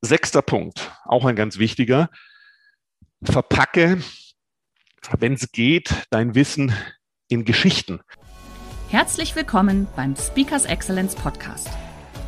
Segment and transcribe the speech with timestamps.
[0.00, 2.08] Sechster Punkt, auch ein ganz wichtiger.
[3.20, 4.00] Verpacke,
[5.18, 6.72] wenn es geht, dein Wissen
[7.28, 8.00] in Geschichten.
[8.90, 11.68] Herzlich willkommen beim Speakers Excellence Podcast.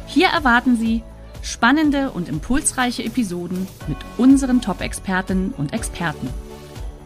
[0.08, 1.04] Hier erwarten Sie
[1.42, 6.28] spannende und impulsreiche Episoden mit unseren Top-Expertinnen und Experten.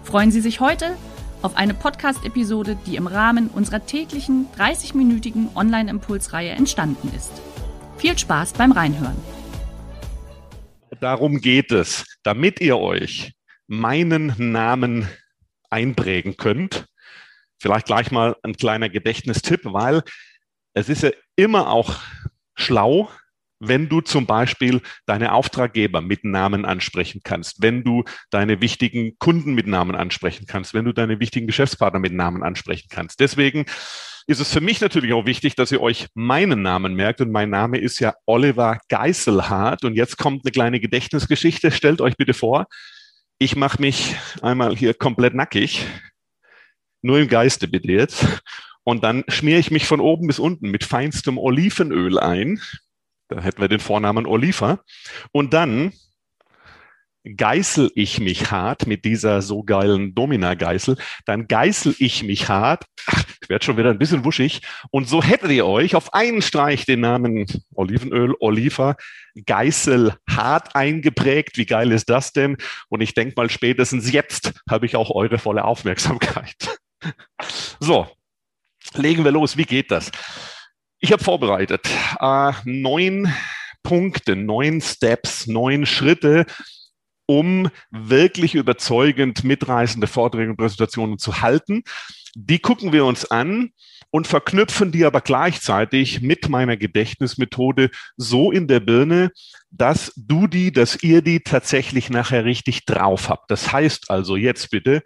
[0.03, 0.97] Freuen Sie sich heute
[1.43, 7.33] auf eine Podcast-Episode, die im Rahmen unserer täglichen 30-minütigen Online-Impulsreihe entstanden ist.
[7.99, 9.44] Viel Spaß beim Reinhören.
[11.05, 13.35] Darum geht es, damit ihr euch
[13.67, 15.07] meinen Namen
[15.69, 16.87] einprägen könnt.
[17.61, 20.03] Vielleicht gleich mal ein kleiner Gedächtnistipp, weil
[20.73, 22.01] es ist ja immer auch
[22.55, 23.11] schlau,
[23.61, 29.55] wenn du zum Beispiel deine Auftraggeber mit Namen ansprechen kannst, wenn du deine wichtigen Kunden
[29.55, 33.21] mit Namen ansprechen kannst, wenn du deine wichtigen Geschäftspartner mit Namen ansprechen kannst.
[33.21, 33.67] Deswegen
[34.27, 37.21] ist es für mich natürlich auch wichtig, dass ihr euch meinen Namen merkt.
[37.21, 39.85] Und mein Name ist ja Oliver Geiselhardt.
[39.85, 41.71] Und jetzt kommt eine kleine Gedächtnisgeschichte.
[41.71, 42.67] Stellt euch bitte vor,
[43.39, 45.87] ich mache mich einmal hier komplett nackig,
[47.03, 48.25] nur im Geiste bitte jetzt.
[48.85, 52.61] Und dann schmiere ich mich von oben bis unten mit feinstem Olivenöl ein.
[53.29, 54.81] Da hätten wir den Vornamen Oliver.
[55.33, 55.93] Und dann
[57.25, 62.85] geißel ich mich hart mit dieser so geilen Domina-Geißel, dann geißel ich mich hart,
[63.43, 66.85] ich werde schon wieder ein bisschen wuschig, und so hättet ihr euch auf einen Streich
[66.85, 68.97] den Namen Olivenöl, Oliver,
[69.47, 71.57] Geißel hart eingeprägt.
[71.57, 72.57] Wie geil ist das denn?
[72.89, 76.55] Und ich denke mal, spätestens jetzt habe ich auch eure volle Aufmerksamkeit.
[77.81, 78.09] So,
[78.95, 79.59] legen wir los.
[79.59, 80.11] Wie geht das?
[81.05, 81.87] Ich habe vorbereitet
[82.19, 83.31] äh, neun
[83.83, 86.47] Punkte, neun Steps, neun Schritte,
[87.27, 91.83] um wirklich überzeugend mitreißende Vorträge und Präsentationen zu halten.
[92.35, 93.73] Die gucken wir uns an
[94.13, 99.31] und verknüpfen die aber gleichzeitig mit meiner Gedächtnismethode so in der Birne,
[99.71, 103.51] dass du die, dass ihr die tatsächlich nachher richtig drauf habt.
[103.51, 105.03] Das heißt also jetzt bitte,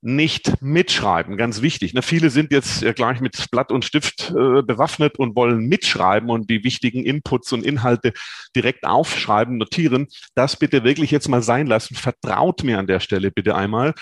[0.00, 1.92] nicht mitschreiben, ganz wichtig.
[1.92, 6.30] Ne, viele sind jetzt ja gleich mit Blatt und Stift äh, bewaffnet und wollen mitschreiben
[6.30, 8.12] und die wichtigen Inputs und Inhalte
[8.54, 10.06] direkt aufschreiben, notieren.
[10.34, 11.96] Das bitte wirklich jetzt mal sein lassen.
[11.96, 13.94] Vertraut mir an der Stelle bitte einmal.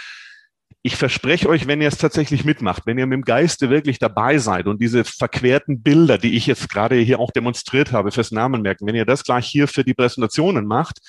[0.82, 4.38] Ich verspreche euch, wenn ihr es tatsächlich mitmacht, wenn ihr mit dem Geiste wirklich dabei
[4.38, 8.62] seid und diese verquerten Bilder, die ich jetzt gerade hier auch demonstriert habe fürs Namen
[8.62, 11.00] merken, wenn ihr das gleich hier für die Präsentationen macht,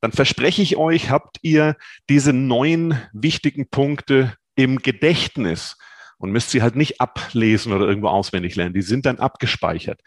[0.00, 1.76] dann verspreche ich euch, habt ihr
[2.08, 5.76] diese neun wichtigen Punkte im Gedächtnis
[6.18, 8.74] und müsst sie halt nicht ablesen oder irgendwo auswendig lernen.
[8.74, 10.00] Die sind dann abgespeichert.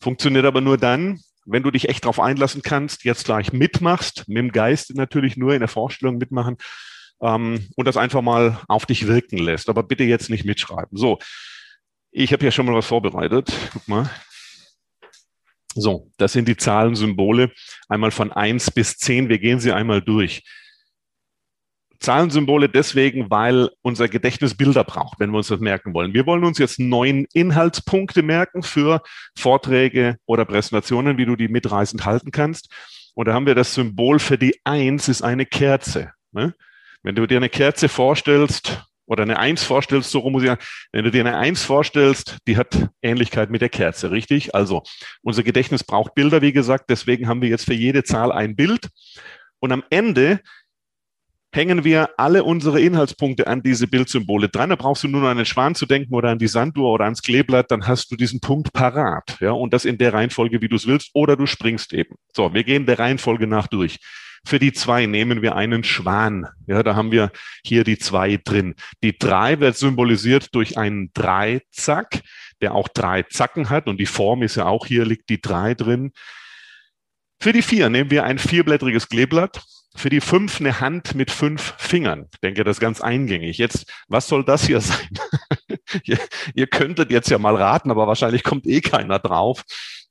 [0.00, 4.38] Funktioniert aber nur dann, wenn du dich echt darauf einlassen kannst, jetzt gleich mitmachst, mit
[4.38, 6.56] dem Geist natürlich nur in der Vorstellung mitmachen
[7.20, 9.68] ähm, und das einfach mal auf dich wirken lässt.
[9.68, 10.96] Aber bitte jetzt nicht mitschreiben.
[10.96, 11.18] So,
[12.10, 13.52] ich habe hier schon mal was vorbereitet.
[13.72, 14.10] Guck mal,
[15.74, 17.50] so, das sind die Zahlensymbole
[17.88, 19.28] einmal von eins bis zehn.
[19.28, 20.42] Wir gehen sie einmal durch.
[22.02, 26.12] Zahlensymbole deswegen, weil unser Gedächtnis Bilder braucht, wenn wir uns das merken wollen.
[26.14, 29.02] Wir wollen uns jetzt neun Inhaltspunkte merken für
[29.36, 32.68] Vorträge oder Präsentationen, wie du die mitreißend halten kannst.
[33.14, 36.12] Und da haben wir das Symbol für die Eins ist eine Kerze.
[36.32, 36.54] Ne?
[37.02, 40.62] Wenn du dir eine Kerze vorstellst, oder eine Eins vorstellst, so rum muss ich sagen,
[40.90, 44.54] wenn du dir eine Eins vorstellst, die hat Ähnlichkeit mit der Kerze, richtig?
[44.54, 44.82] Also
[45.22, 48.88] unser Gedächtnis braucht Bilder, wie gesagt, deswegen haben wir jetzt für jede Zahl ein Bild.
[49.60, 50.40] Und am Ende
[51.54, 54.70] hängen wir alle unsere Inhaltspunkte an diese Bildsymbole dran.
[54.70, 57.22] Da brauchst du nur an den Schwan zu denken oder an die Sanduhr oder ans
[57.22, 59.36] Kleeblatt, dann hast du diesen Punkt parat.
[59.40, 62.16] Ja, und das in der Reihenfolge, wie du es willst, oder du springst eben.
[62.34, 63.98] So, wir gehen der Reihenfolge nach durch.
[64.44, 66.48] Für die zwei nehmen wir einen Schwan.
[66.66, 67.30] Ja, da haben wir
[67.64, 68.74] hier die zwei drin.
[69.02, 72.22] Die drei wird symbolisiert durch einen Dreizack,
[72.60, 75.74] der auch drei Zacken hat und die Form ist ja auch hier liegt die drei
[75.74, 76.12] drin.
[77.40, 79.62] Für die vier nehmen wir ein vierblättriges Kleeblatt.
[79.94, 82.28] Für die fünf eine Hand mit fünf Fingern.
[82.32, 83.58] Ich denke, das ist ganz eingängig.
[83.58, 85.08] Jetzt, was soll das hier sein?
[86.04, 86.18] ihr,
[86.54, 89.64] ihr könntet jetzt ja mal raten, aber wahrscheinlich kommt eh keiner drauf.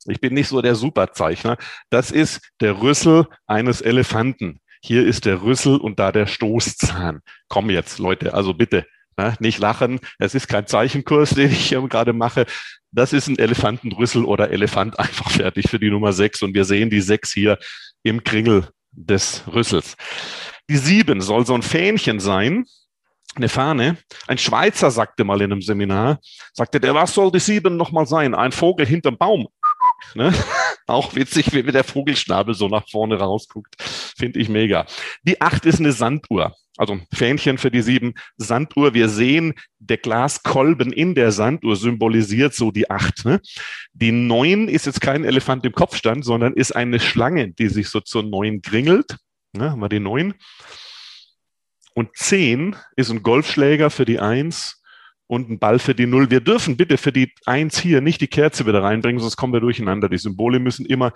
[0.07, 1.57] Ich bin nicht so der Superzeichner.
[1.89, 4.59] Das ist der Rüssel eines Elefanten.
[4.83, 7.21] Hier ist der Rüssel und da der Stoßzahn.
[7.47, 8.85] Komm jetzt, Leute, also bitte.
[9.19, 12.45] Ja, nicht lachen, es ist kein Zeichenkurs, den ich hier gerade mache.
[12.91, 16.41] Das ist ein Elefantenrüssel oder Elefant einfach fertig für die Nummer sechs.
[16.41, 17.59] Und wir sehen die sechs hier
[18.03, 19.95] im Kringel des Rüssels.
[20.69, 22.65] Die sieben soll so ein Fähnchen sein,
[23.35, 23.97] eine Fahne.
[24.27, 26.19] Ein Schweizer sagte mal in einem Seminar,
[26.53, 28.35] sagte der, was soll die sieben nochmal sein?
[28.35, 29.47] Ein Vogel hinterm Baum.
[30.15, 30.33] Ne?
[30.87, 33.75] Auch witzig, wie der Vogelschnabel so nach vorne rausguckt.
[33.81, 34.85] Finde ich mega.
[35.23, 36.55] Die acht ist eine Sanduhr.
[36.77, 38.93] Also Fähnchen für die sieben Sanduhr.
[38.93, 43.25] Wir sehen, der Glaskolben in der Sanduhr symbolisiert so die acht.
[43.25, 43.41] Ne?
[43.93, 47.99] Die neun ist jetzt kein Elefant im Kopfstand, sondern ist eine Schlange, die sich so
[47.99, 49.17] zur neun kringelt.
[49.53, 49.71] Ne?
[49.71, 50.33] Haben wir die neun.
[51.93, 54.80] Und zehn ist ein Golfschläger für die eins
[55.31, 56.29] und ein Ball für die Null.
[56.29, 59.61] Wir dürfen bitte für die Eins hier nicht die Kerze wieder reinbringen, sonst kommen wir
[59.61, 60.09] durcheinander.
[60.09, 61.13] Die Symbole müssen immer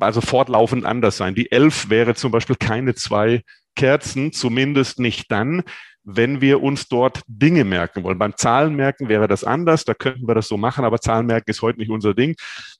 [0.00, 1.36] also fortlaufend anders sein.
[1.36, 3.42] Die Elf wäre zum Beispiel keine zwei
[3.76, 5.62] Kerzen, zumindest nicht dann,
[6.02, 8.18] wenn wir uns dort Dinge merken wollen.
[8.18, 11.78] Beim Zahlenmerken wäre das anders, da könnten wir das so machen, aber Zahlenmerken ist heute
[11.78, 12.34] nicht unser Ding.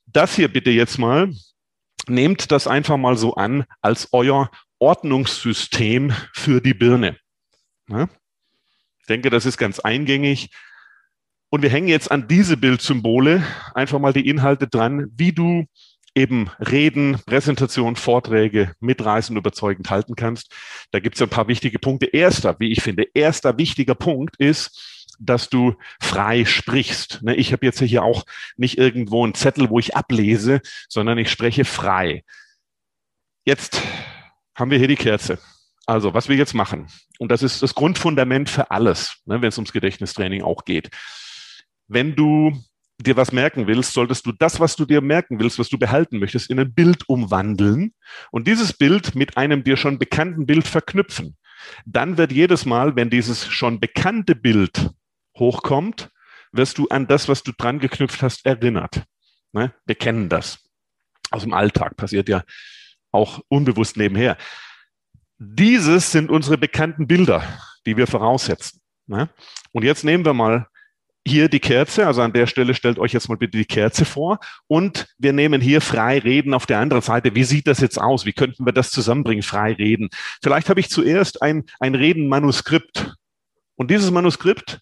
[0.05, 1.31] Das hier bitte jetzt mal,
[2.09, 7.15] nehmt das einfach mal so an als euer Ordnungssystem für die Birne.
[9.05, 10.49] Ich denke, das ist ganz eingängig.
[11.51, 13.43] Und wir hängen jetzt an diese Bildsymbole
[13.75, 15.65] einfach mal die Inhalte dran, wie du
[16.15, 20.51] eben Reden, Präsentationen, Vorträge mitreißend überzeugend halten kannst.
[20.89, 22.07] Da gibt es ein paar wichtige Punkte.
[22.07, 27.21] Erster, wie ich finde, erster wichtiger Punkt ist, dass du frei sprichst.
[27.21, 28.25] Ne, ich habe jetzt hier auch
[28.57, 32.23] nicht irgendwo einen Zettel, wo ich ablese, sondern ich spreche frei.
[33.45, 33.83] Jetzt
[34.55, 35.37] haben wir hier die Kerze.
[35.85, 36.87] Also, was wir jetzt machen,
[37.19, 40.89] und das ist das Grundfundament für alles, ne, wenn es ums Gedächtnistraining auch geht.
[41.87, 42.51] Wenn du
[42.99, 46.17] dir was merken willst, solltest du das, was du dir merken willst, was du behalten
[46.17, 47.93] möchtest, in ein Bild umwandeln
[48.31, 51.37] und dieses Bild mit einem dir schon bekannten Bild verknüpfen.
[51.85, 54.91] Dann wird jedes Mal, wenn dieses schon bekannte Bild
[55.37, 56.09] hochkommt,
[56.51, 59.03] wirst du an das, was du dran geknüpft hast, erinnert.
[59.51, 59.73] Ne?
[59.85, 60.59] Wir kennen das.
[61.31, 62.43] Aus dem Alltag passiert ja
[63.11, 64.37] auch unbewusst nebenher.
[65.37, 67.43] Dieses sind unsere bekannten Bilder,
[67.85, 68.81] die wir voraussetzen.
[69.07, 69.29] Ne?
[69.71, 70.67] Und jetzt nehmen wir mal
[71.27, 74.39] hier die Kerze, also an der Stelle stellt euch jetzt mal bitte die Kerze vor
[74.67, 77.33] und wir nehmen hier frei reden auf der anderen Seite.
[77.33, 78.25] Wie sieht das jetzt aus?
[78.25, 79.41] Wie könnten wir das zusammenbringen?
[79.41, 80.09] Frei reden.
[80.43, 83.15] Vielleicht habe ich zuerst ein, ein Reden-Manuskript
[83.75, 84.81] und dieses Manuskript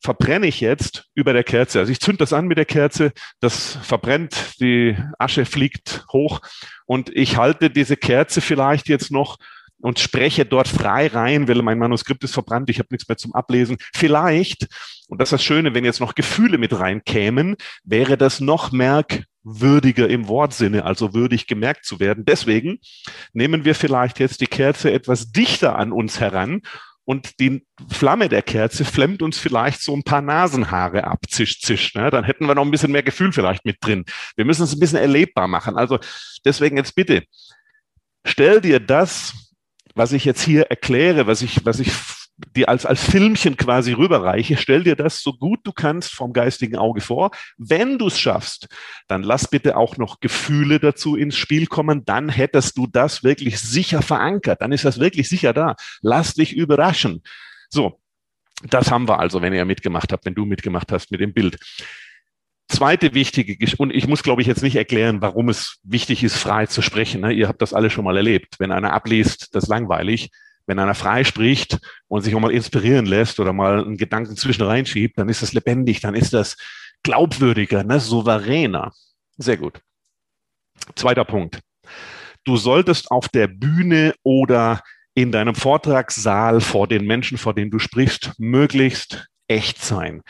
[0.00, 1.80] verbrenne ich jetzt über der Kerze.
[1.80, 6.40] Also ich zünd das an mit der Kerze, das verbrennt, die Asche fliegt hoch
[6.86, 9.38] und ich halte diese Kerze vielleicht jetzt noch
[9.84, 13.34] und spreche dort frei rein, weil mein Manuskript ist verbrannt, ich habe nichts mehr zum
[13.34, 13.76] Ablesen.
[13.92, 14.66] Vielleicht,
[15.08, 20.08] und das ist das Schöne, wenn jetzt noch Gefühle mit reinkämen, wäre das noch merkwürdiger
[20.08, 22.24] im Wortsinne, also würdig gemerkt zu werden.
[22.24, 22.78] Deswegen
[23.34, 26.62] nehmen wir vielleicht jetzt die Kerze etwas dichter an uns heran
[27.04, 31.94] und die Flamme der Kerze flemmt uns vielleicht so ein paar Nasenhaare ab, zisch, zisch.
[31.94, 32.08] Ne?
[32.08, 34.06] Dann hätten wir noch ein bisschen mehr Gefühl vielleicht mit drin.
[34.34, 35.76] Wir müssen es ein bisschen erlebbar machen.
[35.76, 35.98] Also
[36.42, 37.24] deswegen jetzt bitte,
[38.24, 39.43] stell dir das
[39.94, 41.92] was ich jetzt hier erkläre, was ich, was ich
[42.36, 46.76] dir als, als Filmchen quasi rüberreiche, stell dir das so gut du kannst vom geistigen
[46.76, 47.30] Auge vor.
[47.56, 48.68] Wenn du es schaffst,
[49.06, 52.04] dann lass bitte auch noch Gefühle dazu ins Spiel kommen.
[52.04, 54.60] Dann hättest du das wirklich sicher verankert.
[54.62, 55.76] Dann ist das wirklich sicher da.
[56.02, 57.22] Lass dich überraschen.
[57.68, 58.00] So.
[58.62, 61.58] Das haben wir also, wenn ihr mitgemacht habt, wenn du mitgemacht hast mit dem Bild.
[62.74, 66.66] Zweite wichtige, und ich muss, glaube ich, jetzt nicht erklären, warum es wichtig ist, frei
[66.66, 67.20] zu sprechen.
[67.20, 67.32] Ne?
[67.32, 68.56] Ihr habt das alle schon mal erlebt.
[68.58, 70.30] Wenn einer abliest, das ist langweilig.
[70.66, 71.78] Wenn einer frei spricht
[72.08, 75.52] und sich auch mal inspirieren lässt oder mal einen Gedanken zwischen reinschiebt, dann ist das
[75.52, 76.56] lebendig, dann ist das
[77.02, 78.00] glaubwürdiger, ne?
[78.00, 78.92] souveräner.
[79.36, 79.80] Sehr gut.
[80.96, 81.60] Zweiter Punkt.
[82.44, 84.82] Du solltest auf der Bühne oder
[85.14, 90.22] in deinem Vortragssaal vor den Menschen, vor denen du sprichst, möglichst echt sein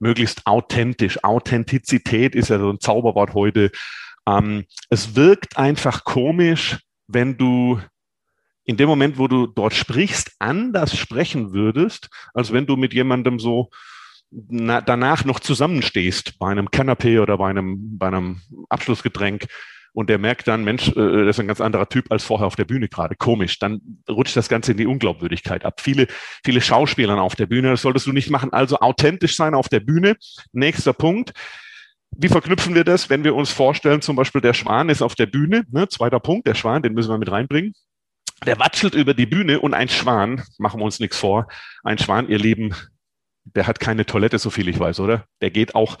[0.00, 1.22] möglichst authentisch.
[1.22, 3.70] Authentizität ist ja so ein Zauberwort heute.
[4.26, 7.80] Ähm, es wirkt einfach komisch, wenn du
[8.64, 13.38] in dem Moment, wo du dort sprichst, anders sprechen würdest, als wenn du mit jemandem
[13.38, 13.70] so
[14.30, 19.46] na, danach noch zusammenstehst bei einem Canapé oder bei einem, bei einem Abschlussgetränk
[19.92, 22.56] und der merkt dann, Mensch, äh, das ist ein ganz anderer Typ als vorher auf
[22.56, 23.16] der Bühne gerade.
[23.16, 23.58] Komisch.
[23.58, 25.80] Dann rutscht das Ganze in die Unglaubwürdigkeit ab.
[25.80, 26.06] Viele,
[26.44, 28.52] viele Schauspieler auf der Bühne, das solltest du nicht machen.
[28.52, 30.16] Also authentisch sein auf der Bühne.
[30.52, 31.32] Nächster Punkt.
[32.16, 35.26] Wie verknüpfen wir das, wenn wir uns vorstellen, zum Beispiel der Schwan ist auf der
[35.26, 35.88] Bühne, ne?
[35.88, 37.72] zweiter Punkt, der Schwan, den müssen wir mit reinbringen.
[38.46, 41.46] Der watschelt über die Bühne und ein Schwan, machen wir uns nichts vor,
[41.84, 42.74] ein Schwan, ihr Lieben,
[43.44, 45.26] der hat keine Toilette, so viel ich weiß, oder?
[45.40, 45.98] Der geht auch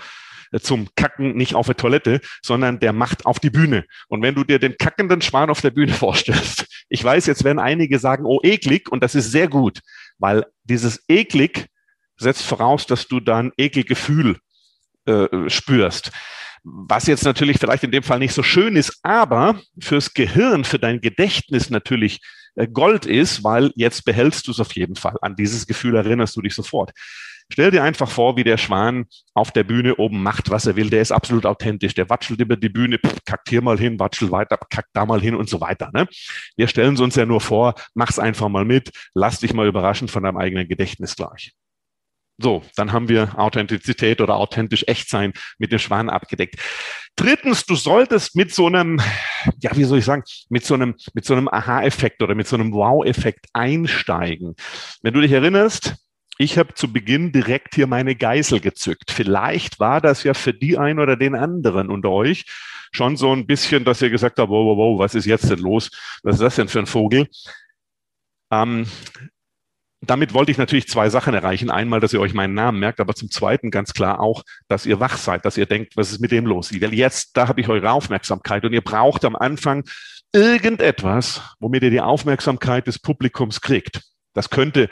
[0.58, 3.84] zum Kacken nicht auf der Toilette, sondern der macht auf die Bühne.
[4.08, 7.58] Und wenn du dir den kackenden Schwan auf der Bühne vorstellst, ich weiß, jetzt werden
[7.58, 9.80] einige sagen, oh, eklig, und das ist sehr gut,
[10.18, 11.66] weil dieses eklig
[12.16, 14.38] setzt voraus, dass du da ein Ekelgefühl
[15.06, 16.10] äh, spürst.
[16.62, 20.78] Was jetzt natürlich vielleicht in dem Fall nicht so schön ist, aber fürs Gehirn, für
[20.78, 22.20] dein Gedächtnis natürlich
[22.54, 25.16] äh, Gold ist, weil jetzt behältst du es auf jeden Fall.
[25.22, 26.92] An dieses Gefühl erinnerst du dich sofort.
[27.52, 30.90] Stell dir einfach vor, wie der Schwan auf der Bühne oben macht, was er will.
[30.90, 31.94] Der ist absolut authentisch.
[31.94, 35.34] Der watschelt über die Bühne, kackt hier mal hin, watschelt weiter, kackt da mal hin
[35.34, 35.90] und so weiter.
[35.92, 36.06] Ne?
[36.56, 40.08] Wir stellen es uns ja nur vor, mach's einfach mal mit, lass dich mal überraschen
[40.08, 41.52] von deinem eigenen Gedächtnis gleich.
[42.42, 46.56] So, dann haben wir Authentizität oder authentisch Echtsein mit dem Schwan abgedeckt.
[47.14, 48.98] Drittens, du solltest mit so einem,
[49.60, 52.56] ja, wie soll ich sagen, mit so einem, mit so einem Aha-Effekt oder mit so
[52.56, 54.54] einem Wow-Effekt einsteigen.
[55.02, 55.96] Wenn du dich erinnerst,
[56.40, 59.10] ich habe zu Beginn direkt hier meine Geißel gezückt.
[59.10, 62.46] Vielleicht war das ja für die einen oder den anderen unter euch
[62.92, 65.58] schon so ein bisschen, dass ihr gesagt habt, wow, wow, wow, was ist jetzt denn
[65.58, 65.90] los?
[66.22, 67.28] Was ist das denn für ein Vogel?
[68.50, 68.86] Ähm,
[70.00, 71.70] damit wollte ich natürlich zwei Sachen erreichen.
[71.70, 74.98] Einmal, dass ihr euch meinen Namen merkt, aber zum Zweiten ganz klar auch, dass ihr
[74.98, 76.72] wach seid, dass ihr denkt, was ist mit dem los?
[76.72, 79.84] Weil jetzt, da habe ich eure Aufmerksamkeit und ihr braucht am Anfang
[80.32, 84.00] irgendetwas, womit ihr die Aufmerksamkeit des Publikums kriegt.
[84.32, 84.88] Das könnte,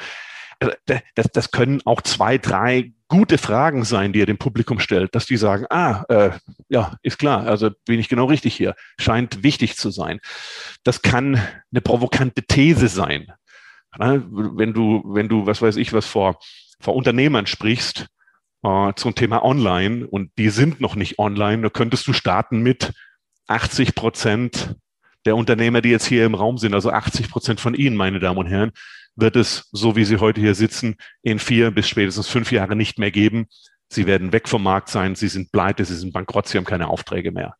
[0.58, 5.26] das, das können auch zwei, drei gute Fragen sein, die ihr dem Publikum stellt, dass
[5.26, 6.30] die sagen, ah, äh,
[6.68, 10.20] ja, ist klar, also bin ich genau richtig hier, scheint wichtig zu sein.
[10.84, 13.32] Das kann eine provokante These sein.
[13.98, 14.26] Ne?
[14.30, 16.38] Wenn du, wenn du, was weiß ich, was vor,
[16.80, 18.06] vor Unternehmern sprichst
[18.62, 22.92] äh, zum Thema Online und die sind noch nicht online, da könntest du starten mit
[23.46, 24.76] 80 Prozent
[25.24, 28.38] der Unternehmer, die jetzt hier im Raum sind, also 80 Prozent von Ihnen, meine Damen
[28.38, 28.72] und Herren,
[29.18, 32.98] wird es, so wie Sie heute hier sitzen, in vier bis spätestens fünf Jahren nicht
[32.98, 33.46] mehr geben.
[33.88, 36.88] Sie werden weg vom Markt sein, Sie sind pleite, Sie sind bankrott, Sie haben keine
[36.88, 37.54] Aufträge mehr.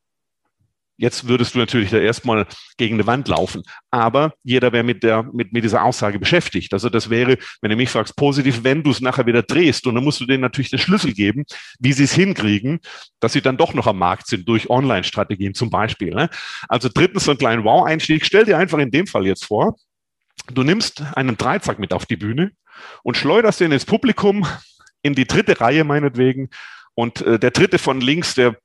[1.01, 2.45] Jetzt würdest du natürlich da erstmal
[2.77, 3.63] gegen eine Wand laufen.
[3.93, 6.73] Aber jeder wäre mit, der, mit, mit dieser Aussage beschäftigt.
[6.73, 9.87] Also das wäre, wenn du mich fragst, positiv, wenn du es nachher wieder drehst.
[9.87, 11.45] Und dann musst du denen natürlich den Schlüssel geben,
[11.79, 12.81] wie sie es hinkriegen,
[13.21, 16.13] dass sie dann doch noch am Markt sind durch Online-Strategien zum Beispiel.
[16.13, 16.31] Ne?
[16.69, 18.27] Also drittens so einen kleinen Wow-Einstieg.
[18.27, 19.77] Stell dir einfach in dem Fall jetzt vor,
[20.53, 22.53] du nimmst einen Dreizack mit auf die Bühne
[23.03, 24.47] und schleuderst den ins Publikum,
[25.03, 26.51] in die dritte Reihe meinetwegen
[26.99, 28.57] und äh, der dritte von links, der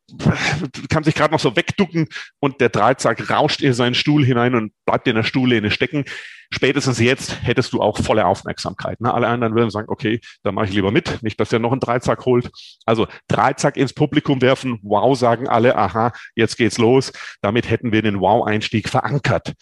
[0.89, 2.07] kann sich gerade noch so wegducken
[2.39, 6.05] und der Dreizack rauscht in seinen Stuhl hinein und bleibt in der Stuhllehne stecken.
[6.49, 8.99] Spätestens jetzt hättest du auch volle Aufmerksamkeit.
[9.01, 9.13] Ne?
[9.13, 11.79] Alle anderen würden sagen, okay, da mache ich lieber mit, nicht, dass der noch einen
[11.79, 12.49] Dreizack holt.
[12.87, 17.13] Also Dreizack ins Publikum werfen, wow, sagen alle, aha, jetzt geht's los.
[17.41, 19.53] Damit hätten wir den Wow-Einstieg verankert.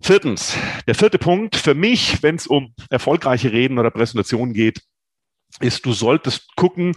[0.00, 4.82] Viertens, der vierte Punkt für mich, wenn es um erfolgreiche Reden oder Präsentationen geht,
[5.60, 6.94] ist, du solltest gucken,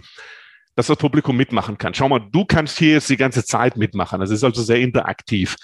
[0.76, 1.94] dass das Publikum mitmachen kann.
[1.94, 4.20] Schau mal, du kannst hier jetzt die ganze Zeit mitmachen.
[4.20, 5.56] Das ist also sehr interaktiv.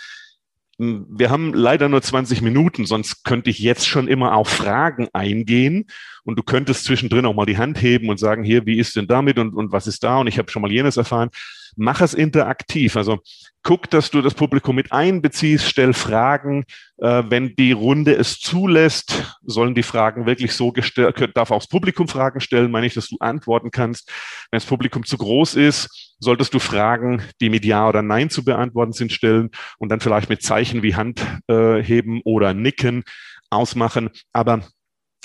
[0.78, 5.86] Wir haben leider nur 20 Minuten, sonst könnte ich jetzt schon immer auf Fragen eingehen
[6.24, 9.08] und du könntest zwischendrin auch mal die Hand heben und sagen, hier, wie ist denn
[9.08, 11.30] damit und, und was ist da und ich habe schon mal jenes erfahren
[11.78, 12.96] mach es interaktiv.
[12.96, 13.20] Also
[13.62, 16.64] guck, dass du das Publikum mit einbeziehst, stell Fragen.
[16.98, 21.68] Äh, wenn die Runde es zulässt, sollen die Fragen wirklich so gestellt, darf auch das
[21.68, 24.10] Publikum Fragen stellen, meine ich, dass du antworten kannst.
[24.50, 28.44] Wenn das Publikum zu groß ist, solltest du Fragen, die mit Ja oder Nein zu
[28.44, 33.04] beantworten sind, stellen und dann vielleicht mit Zeichen wie Hand äh, heben oder Nicken
[33.50, 34.10] ausmachen.
[34.32, 34.62] Aber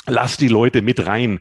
[0.05, 1.39] lass die Leute mit rein.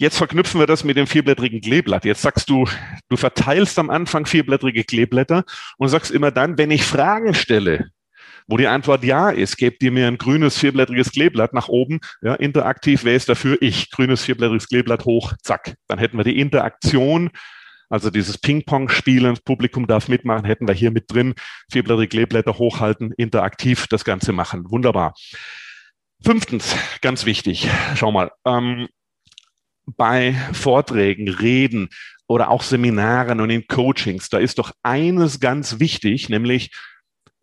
[0.00, 2.06] Jetzt verknüpfen wir das mit dem vierblättrigen Kleeblatt.
[2.06, 2.66] Jetzt sagst du,
[3.10, 5.44] du verteilst am Anfang vierblättrige Kleeblätter
[5.76, 7.90] und sagst immer dann, wenn ich Fragen stelle,
[8.46, 12.34] wo die Antwort ja ist, gebt ihr mir ein grünes vierblättriges Kleeblatt nach oben, ja,
[12.34, 13.58] interaktiv, wer ist dafür?
[13.60, 15.74] Ich, grünes vierblättriges Kleeblatt hoch, zack.
[15.86, 17.28] Dann hätten wir die Interaktion,
[17.90, 21.34] also dieses Ping-Pong-Spielen, das Publikum darf mitmachen, hätten wir hier mit drin,
[21.70, 24.64] vierblättrige Kleeblätter hochhalten, interaktiv das Ganze machen.
[24.70, 25.12] Wunderbar.
[26.24, 28.88] Fünftens, ganz wichtig, schau mal, ähm,
[29.96, 31.88] bei Vorträgen, Reden
[32.26, 36.70] oder auch Seminaren und in Coachings, da ist doch eines ganz wichtig, nämlich,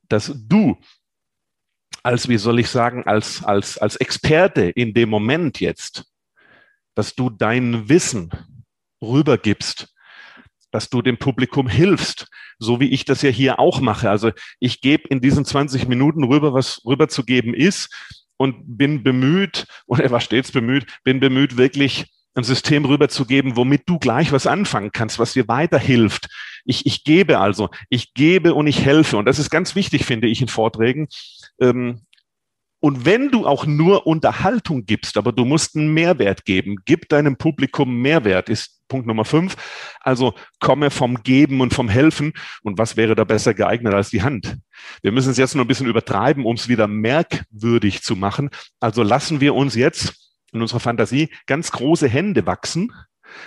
[0.07, 0.77] dass du
[2.03, 6.05] als, wie soll ich sagen, als, als, als Experte in dem Moment jetzt,
[6.95, 8.31] dass du dein Wissen
[9.01, 9.93] rübergibst,
[10.71, 12.27] dass du dem Publikum hilfst,
[12.59, 14.09] so wie ich das ja hier auch mache.
[14.09, 17.93] Also ich gebe in diesen 20 Minuten rüber, was rüberzugeben ist
[18.37, 22.05] und bin bemüht, und er war stets bemüht, bin bemüht, wirklich
[22.37, 26.27] ein System rüberzugeben, womit du gleich was anfangen kannst, was dir weiterhilft.
[26.65, 29.17] Ich, ich gebe also, ich gebe und ich helfe.
[29.17, 31.07] Und das ist ganz wichtig, finde ich, in Vorträgen.
[31.59, 32.01] Ähm,
[32.79, 37.37] und wenn du auch nur Unterhaltung gibst, aber du musst einen Mehrwert geben, gib deinem
[37.37, 39.55] Publikum Mehrwert, ist Punkt Nummer fünf.
[40.01, 42.33] Also komme vom Geben und vom Helfen.
[42.61, 44.57] Und was wäre da besser geeignet als die Hand?
[45.01, 48.51] Wir müssen es jetzt nur ein bisschen übertreiben, um es wieder merkwürdig zu machen.
[48.79, 52.91] Also lassen wir uns jetzt in unserer Fantasie ganz große Hände wachsen,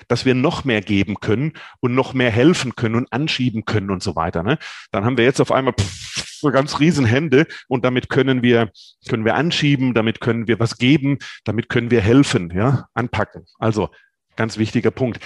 [0.09, 4.03] dass wir noch mehr geben können und noch mehr helfen können und anschieben können und
[4.03, 4.43] so weiter.
[4.43, 4.59] Ne?
[4.93, 8.71] Dann haben wir jetzt auf einmal pff, ganz riesen Hände und damit können wir,
[9.09, 13.45] können wir anschieben, damit können wir was geben, damit können wir helfen, ja, anpacken.
[13.59, 13.91] Also
[14.37, 15.21] ganz wichtiger Punkt.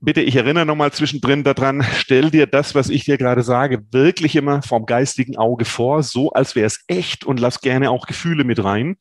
[0.00, 4.36] Bitte, ich erinnere nochmal zwischendrin daran, stell dir das, was ich dir gerade sage, wirklich
[4.36, 8.44] immer vom geistigen Auge vor, so als wäre es echt und lass gerne auch Gefühle
[8.44, 8.96] mit rein.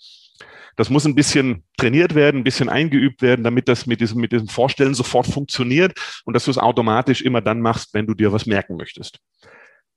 [0.75, 4.31] Das muss ein bisschen trainiert werden, ein bisschen eingeübt werden, damit das mit diesem, mit
[4.31, 8.31] diesem Vorstellen sofort funktioniert und dass du es automatisch immer dann machst, wenn du dir
[8.31, 9.19] was merken möchtest.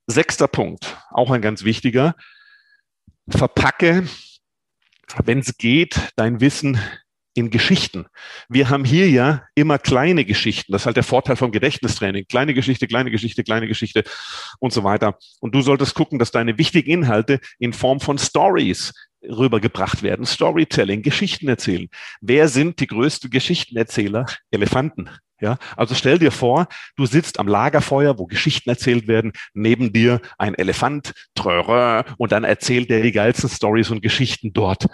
[0.07, 2.15] Sechster Punkt, auch ein ganz wichtiger.
[3.29, 4.07] Verpacke,
[5.25, 6.79] wenn es geht, dein Wissen
[7.37, 8.07] in Geschichten.
[8.49, 10.71] Wir haben hier ja immer kleine Geschichten.
[10.71, 12.25] Das ist halt der Vorteil vom Gedächtnistraining.
[12.27, 14.03] Kleine Geschichte, kleine Geschichte, kleine Geschichte
[14.59, 15.19] und so weiter.
[15.39, 18.91] Und du solltest gucken, dass deine wichtigen Inhalte in Form von Stories
[19.29, 20.25] rübergebracht werden.
[20.25, 21.87] Storytelling, Geschichten erzählen.
[22.21, 24.25] Wer sind die größten Geschichtenerzähler?
[24.51, 25.09] Elefanten.
[25.39, 30.19] Ja, also stell dir vor, du sitzt am Lagerfeuer, wo Geschichten erzählt werden, neben dir
[30.39, 34.87] ein Elefant, trörö, und dann erzählt er die geilsten Stories und Geschichten dort.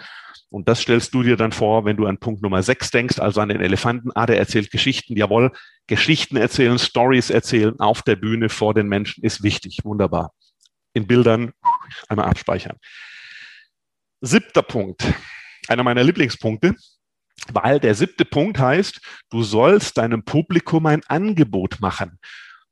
[0.50, 3.40] Und das stellst du dir dann vor, wenn du an Punkt Nummer sechs denkst, also
[3.40, 4.12] an den Elefanten.
[4.14, 5.16] Ah, der erzählt Geschichten.
[5.16, 5.50] Jawohl,
[5.88, 9.80] Geschichten erzählen, Stories erzählen auf der Bühne vor den Menschen ist wichtig.
[9.82, 10.32] Wunderbar.
[10.92, 11.52] In Bildern
[12.08, 12.76] einmal abspeichern.
[14.24, 15.04] Siebter Punkt,
[15.68, 16.74] einer meiner Lieblingspunkte,
[17.52, 19.00] weil der siebte Punkt heißt,
[19.30, 22.18] du sollst deinem Publikum ein Angebot machen.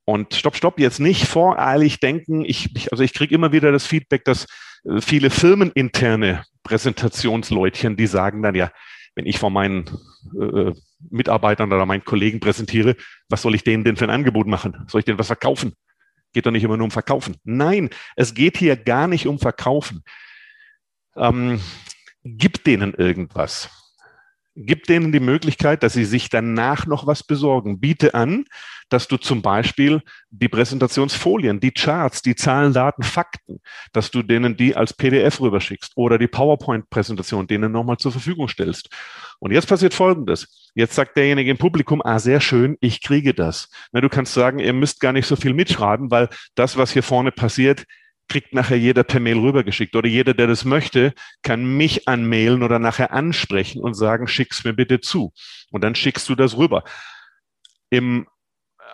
[0.05, 2.43] Und stopp, stopp, jetzt nicht voreilig denken.
[2.45, 4.47] Ich, ich also ich kriege immer wieder das Feedback, dass
[4.85, 8.73] äh, viele firmeninterne Präsentationsleutchen, die sagen dann ja,
[9.15, 9.85] wenn ich vor meinen
[10.41, 10.73] äh,
[11.11, 12.97] Mitarbeitern oder meinen Kollegen präsentiere,
[13.29, 14.87] was soll ich denen denn für ein Angebot machen?
[14.89, 15.75] Soll ich denen was verkaufen?
[16.33, 17.37] Geht doch nicht immer nur um Verkaufen.
[17.45, 20.03] Nein, es geht hier gar nicht um Verkaufen
[21.16, 21.61] ähm,
[22.25, 23.71] gib denen irgendwas.
[24.54, 27.81] Gib denen die Möglichkeit, dass sie sich danach noch was besorgen.
[27.81, 28.45] Biete an,
[28.90, 33.61] dass du zum Beispiel die Präsentationsfolien, die Charts, die Zahlen, Daten, Fakten,
[33.95, 38.90] dass du denen die als PDF rüberschickst oder die PowerPoint-Präsentation denen nochmal zur Verfügung stellst.
[39.38, 40.70] Und jetzt passiert Folgendes.
[40.75, 43.70] Jetzt sagt derjenige im Publikum, ah, sehr schön, ich kriege das.
[43.92, 47.03] Na, du kannst sagen, ihr müsst gar nicht so viel mitschreiben, weil das, was hier
[47.03, 47.87] vorne passiert,
[48.33, 49.95] kriegt nachher jeder per Mail rübergeschickt.
[49.95, 54.73] Oder jeder, der das möchte, kann mich anmailen oder nachher ansprechen und sagen, schick's mir
[54.73, 55.35] bitte zu.
[55.71, 56.83] Und dann schickst du das rüber.
[57.90, 58.27] Im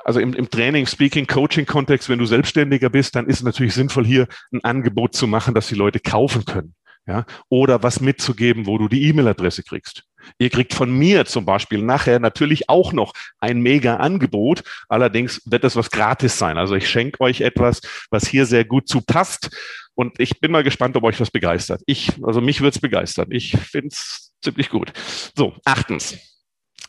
[0.05, 4.07] also im, im Training, Speaking, Coaching-Kontext, wenn du Selbstständiger bist, dann ist es natürlich sinnvoll,
[4.07, 6.75] hier ein Angebot zu machen, dass die Leute kaufen können.
[7.07, 7.27] Ja?
[7.49, 10.05] Oder was mitzugeben, wo du die E-Mail-Adresse kriegst.
[10.39, 14.63] Ihr kriegt von mir zum Beispiel nachher natürlich auch noch ein mega Angebot.
[14.89, 16.59] Allerdings wird das was gratis sein.
[16.59, 19.51] Also ich schenke euch etwas, was hier sehr gut zu passt.
[19.95, 21.83] Und ich bin mal gespannt, ob euch das begeistert.
[21.87, 23.29] Ich, also mich wird's begeistern.
[23.31, 24.93] Ich find's ziemlich gut.
[25.37, 26.17] So, achtens,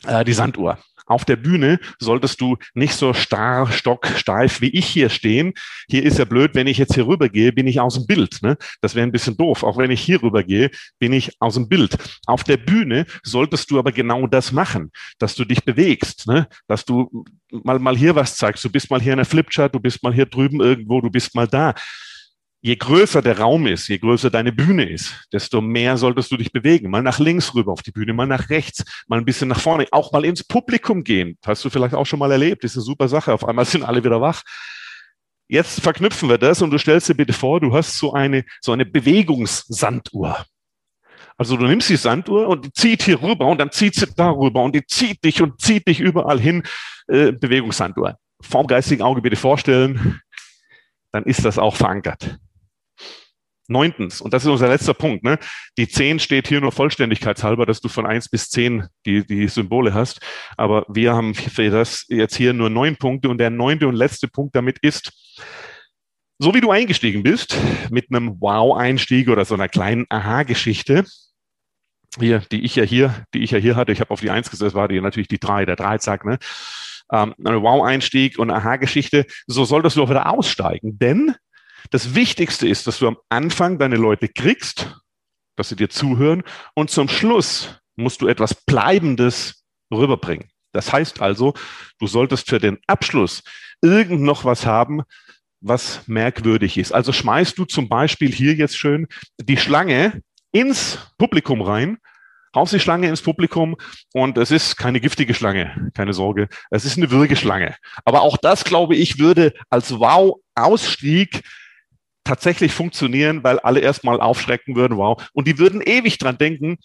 [0.06, 0.78] äh, die Sanduhr
[1.10, 5.54] auf der Bühne solltest du nicht so starr, stocksteif wie ich hier stehen.
[5.90, 8.40] Hier ist ja blöd, wenn ich jetzt hier rüber gehe, bin ich aus dem Bild.
[8.42, 8.58] Ne?
[8.82, 9.64] Das wäre ein bisschen doof.
[9.64, 10.70] Auch wenn ich hier rüber gehe,
[11.00, 11.98] bin ich aus dem Bild.
[12.28, 16.48] Auf der Bühne solltest du aber genau das machen, dass du dich bewegst, ne?
[16.68, 18.64] dass du mal, mal hier was zeigst.
[18.64, 21.36] Du bist mal hier in der Flipchart, du bist mal hier drüben irgendwo, du bist
[21.36, 21.74] mal da
[22.62, 26.52] je größer der Raum ist, je größer deine Bühne ist, desto mehr solltest du dich
[26.52, 26.90] bewegen.
[26.90, 29.88] Mal nach links rüber auf die Bühne, mal nach rechts, mal ein bisschen nach vorne,
[29.92, 31.38] auch mal ins Publikum gehen.
[31.46, 32.64] Hast du vielleicht auch schon mal erlebt.
[32.64, 33.34] Das ist eine super Sache.
[33.34, 34.44] Auf einmal sind alle wieder wach.
[35.48, 38.72] Jetzt verknüpfen wir das und du stellst dir bitte vor, du hast so eine, so
[38.72, 40.46] eine Bewegungssanduhr.
[41.38, 44.62] Also du nimmst die Sanduhr und die zieht hier rüber und dann zieht sie darüber
[44.62, 46.64] und die zieht dich und zieht dich überall hin.
[47.08, 48.18] Äh, Bewegungssanduhr.
[48.42, 50.22] Vorm geistigen Auge bitte vorstellen,
[51.12, 52.38] dann ist das auch verankert.
[53.70, 55.38] Neuntens, und das ist unser letzter Punkt, ne?
[55.78, 59.94] die zehn steht hier nur vollständigkeitshalber, dass du von eins bis zehn die, die Symbole
[59.94, 60.20] hast.
[60.58, 64.28] Aber wir haben für das jetzt hier nur neun Punkte und der neunte und letzte
[64.28, 65.12] Punkt damit ist,
[66.40, 67.58] so wie du eingestiegen bist,
[67.90, 71.04] mit einem Wow-Einstieg oder so einer kleinen Aha-Geschichte,
[72.18, 74.50] hier, die ich ja hier, die ich ja hier hatte, ich habe auf die Eins
[74.50, 76.40] gesetzt, war die natürlich die drei, der Dreizack, ne?
[77.12, 80.98] Ähm, ein Wow-Einstieg und Aha-Geschichte, so solltest du auch wieder aussteigen.
[81.00, 81.36] Denn
[81.92, 84.96] das Wichtigste ist, dass du am Anfang deine Leute kriegst,
[85.56, 90.50] dass sie dir zuhören und zum Schluss musst du etwas Bleibendes rüberbringen.
[90.72, 91.54] Das heißt also,
[92.00, 93.44] du solltest für den Abschluss
[93.82, 95.02] irgend noch was haben,
[95.62, 96.92] was merkwürdig ist.
[96.94, 99.08] Also schmeißt du zum Beispiel hier jetzt schön
[99.42, 101.98] die Schlange ins Publikum rein,
[102.56, 103.76] haust die Schlange ins Publikum
[104.14, 107.76] und es ist keine giftige Schlange, keine Sorge, es ist eine Würgeschlange.
[108.06, 111.44] Aber auch das, glaube ich, würde als Wow-Ausstieg
[112.24, 115.22] tatsächlich funktionieren, weil alle erstmal aufschrecken würden, wow.
[115.34, 116.78] Und die würden ewig dran denken,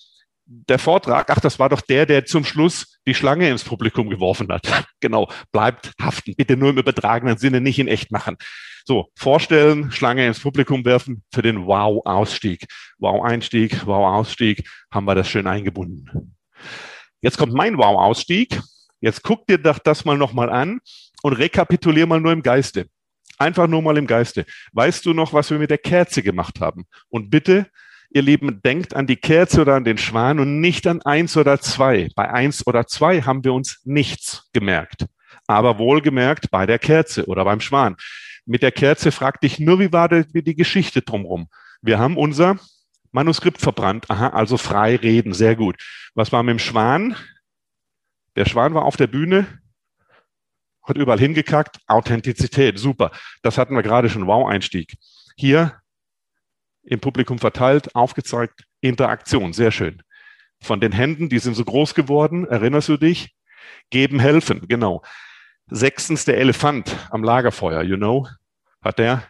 [0.46, 4.48] der Vortrag, ach, das war doch der, der zum Schluss die Schlange ins Publikum geworfen
[4.48, 4.86] hat.
[5.00, 6.34] genau, bleibt haften.
[6.36, 8.36] Bitte nur im übertragenen Sinne, nicht in echt machen.
[8.84, 12.66] So, vorstellen, Schlange ins Publikum werfen für den Wow-Ausstieg.
[12.98, 16.36] Wow-Einstieg, Wow-Ausstieg, haben wir das schön eingebunden.
[17.22, 18.60] Jetzt kommt mein Wow-Ausstieg.
[19.00, 20.80] Jetzt guck dir doch das mal nochmal an
[21.22, 22.86] und rekapitulier mal nur im Geiste.
[23.38, 24.46] Einfach nur mal im Geiste.
[24.72, 26.84] Weißt du noch, was wir mit der Kerze gemacht haben?
[27.08, 27.66] Und bitte
[28.10, 31.60] ihr Lieben, denkt an die Kerze oder an den Schwan und nicht an eins oder
[31.60, 32.08] zwei.
[32.14, 35.06] Bei eins oder zwei haben wir uns nichts gemerkt,
[35.48, 37.96] aber wohlgemerkt bei der Kerze oder beim Schwan.
[38.46, 41.48] Mit der Kerze fragte ich nur, wie war die Geschichte drumherum?
[41.82, 42.58] Wir haben unser
[43.10, 44.10] Manuskript verbrannt.
[44.10, 45.76] Aha, also frei reden, sehr gut.
[46.14, 47.16] Was war mit dem Schwan?
[48.36, 49.46] Der Schwan war auf der Bühne,
[50.84, 51.78] hat überall hingekackt.
[51.86, 53.10] Authentizität, super.
[53.42, 54.26] Das hatten wir gerade schon.
[54.26, 54.96] Wow-Einstieg.
[55.36, 55.80] Hier
[56.84, 60.02] im Publikum verteilt, aufgezeigt, Interaktion, sehr schön.
[60.60, 63.34] Von den Händen, die sind so groß geworden, erinnerst du dich?
[63.90, 65.02] Geben, helfen, genau.
[65.66, 68.28] Sechstens der Elefant am Lagerfeuer, you know,
[68.82, 69.24] hat der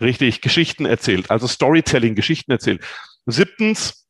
[0.00, 2.82] richtig Geschichten erzählt, also Storytelling, Geschichten erzählt.
[3.26, 4.06] Siebtens,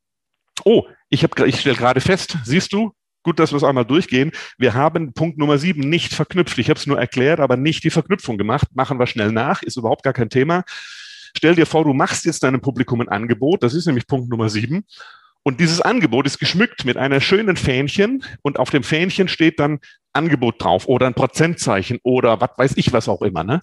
[0.64, 2.92] oh, ich, hab, ich stelle gerade fest, siehst du,
[3.26, 4.30] gut, dass wir es einmal durchgehen.
[4.56, 6.56] Wir haben Punkt Nummer sieben nicht verknüpft.
[6.58, 8.68] Ich habe es nur erklärt, aber nicht die Verknüpfung gemacht.
[8.74, 10.62] Machen wir schnell nach, ist überhaupt gar kein Thema.
[11.36, 14.48] Stell dir vor, du machst jetzt deinem Publikum ein Angebot, das ist nämlich Punkt Nummer
[14.48, 14.86] sieben.
[15.42, 19.80] Und dieses Angebot ist geschmückt mit einer schönen Fähnchen und auf dem Fähnchen steht dann
[20.12, 23.44] Angebot drauf oder ein Prozentzeichen oder was weiß ich was auch immer.
[23.44, 23.60] Ne?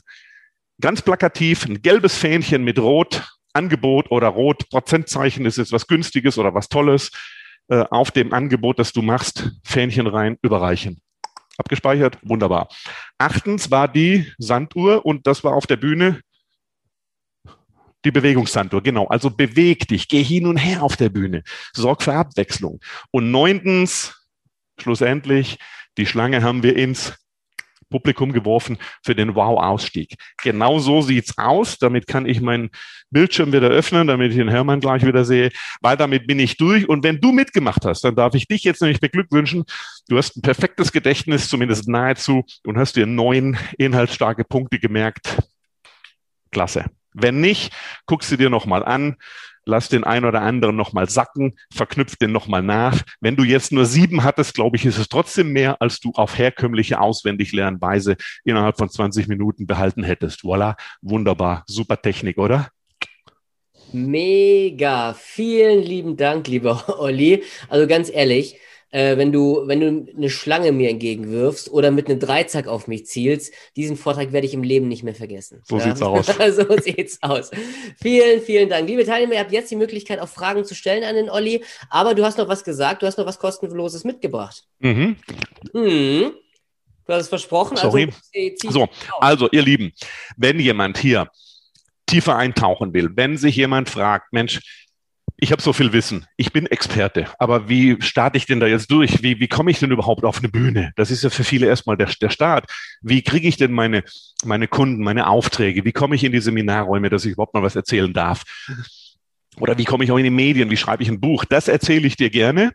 [0.82, 3.24] Ganz plakativ, ein gelbes Fähnchen mit Rot,
[3.54, 7.12] Angebot oder Rot, Prozentzeichen ist jetzt was Günstiges oder was Tolles.
[7.70, 11.02] Äh, auf dem Angebot, das du machst, Fähnchen rein, überreichen.
[11.58, 12.68] Abgespeichert, wunderbar.
[13.18, 16.20] Achtens war die Sanduhr und das war auf der Bühne
[18.06, 19.08] die Bewegungssanduhr, genau.
[19.08, 22.82] Also beweg dich, geh hin und her auf der Bühne, sorg für Abwechslung.
[23.12, 24.28] Und neuntens,
[24.78, 25.58] schlussendlich,
[25.98, 27.14] die Schlange haben wir ins
[27.94, 30.16] Publikum geworfen für den Wow-Ausstieg.
[30.42, 31.78] Genau so sieht's aus.
[31.78, 32.72] Damit kann ich meinen
[33.12, 35.52] Bildschirm wieder öffnen, damit ich den Hermann gleich wieder sehe,
[35.82, 36.90] weil damit bin ich durch.
[36.90, 39.64] Und wenn du mitgemacht hast, dann darf ich dich jetzt nämlich beglückwünschen.
[40.10, 45.38] Du hast ein perfektes Gedächtnis, zumindest nahezu, und hast dir neun inhaltsstarke Punkte gemerkt.
[46.52, 46.86] Klasse.
[47.14, 47.72] Wenn nicht,
[48.08, 49.18] guck sie dir nochmal an,
[49.66, 53.02] lass den ein oder anderen nochmal sacken, verknüpf den nochmal nach.
[53.22, 56.38] Wenn du jetzt nur sieben hattest, glaube ich, ist es trotzdem mehr, als du auf
[56.38, 60.42] herkömmliche Auswendiglernweise innerhalb von 20 Minuten behalten hättest.
[60.42, 62.70] Voilà, wunderbar, super Technik, oder?
[63.92, 67.44] Mega, vielen lieben Dank, lieber Olli.
[67.70, 68.58] Also ganz ehrlich,
[68.94, 73.08] äh, wenn, du, wenn du eine Schlange mir entgegenwirfst oder mit einem Dreizack auf mich
[73.08, 75.62] zielst, diesen Vortrag werde ich im Leben nicht mehr vergessen.
[75.66, 75.84] So ja?
[75.84, 76.28] sieht's aus.
[76.28, 77.50] so sieht's aus.
[78.00, 78.88] Vielen, vielen Dank.
[78.88, 82.14] Liebe Teilnehmer, ihr habt jetzt die Möglichkeit, auch Fragen zu stellen an den Olli, aber
[82.14, 84.64] du hast noch was gesagt, du hast noch was kostenloses mitgebracht.
[84.80, 85.16] Mhm.
[85.74, 86.34] Mhm.
[87.06, 87.78] Du hast es versprochen.
[87.78, 88.10] Also Sorry.
[88.64, 89.92] Also, so, also ihr Lieben,
[90.38, 91.30] wenn jemand hier
[92.06, 94.83] tiefer eintauchen will, wenn sich jemand fragt, Mensch,
[95.44, 98.90] ich habe so viel Wissen, ich bin Experte, aber wie starte ich denn da jetzt
[98.90, 99.22] durch?
[99.24, 100.94] Wie, wie komme ich denn überhaupt auf eine Bühne?
[100.96, 102.72] Das ist ja für viele erstmal der, der Start.
[103.02, 104.06] Wie kriege ich denn meine,
[104.46, 105.84] meine Kunden, meine Aufträge?
[105.84, 108.44] Wie komme ich in die Seminarräume, dass ich überhaupt mal was erzählen darf?
[109.60, 110.72] Oder wie komme ich auch in die Medien?
[110.72, 111.44] Wie schreibe ich ein Buch?
[111.44, 112.72] Das erzähle ich dir gerne.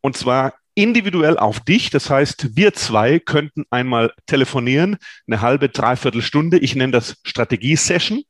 [0.00, 1.90] Und zwar individuell auf dich.
[1.90, 4.96] Das heißt, wir zwei könnten einmal telefonieren,
[5.28, 6.58] eine halbe, dreiviertel Stunde.
[6.58, 8.24] Ich nenne das Strategie-Session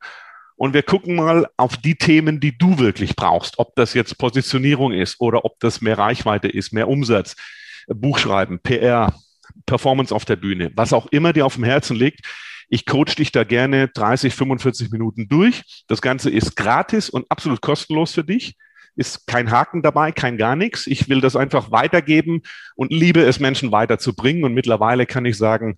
[0.61, 3.57] und wir gucken mal auf die Themen, die du wirklich brauchst.
[3.57, 7.35] Ob das jetzt Positionierung ist oder ob das mehr Reichweite ist, mehr Umsatz,
[7.87, 9.11] Buchschreiben, PR,
[9.65, 12.27] Performance auf der Bühne, was auch immer dir auf dem Herzen liegt.
[12.69, 15.63] Ich coach dich da gerne 30, 45 Minuten durch.
[15.87, 18.55] Das Ganze ist gratis und absolut kostenlos für dich
[18.95, 20.87] ist kein Haken dabei, kein gar nichts.
[20.87, 22.41] Ich will das einfach weitergeben
[22.75, 24.43] und liebe es, Menschen weiterzubringen.
[24.43, 25.77] Und mittlerweile kann ich sagen,